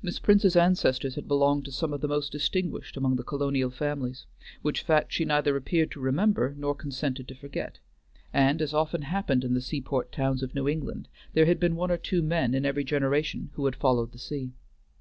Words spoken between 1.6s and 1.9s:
to